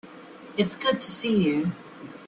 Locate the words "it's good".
0.57-0.99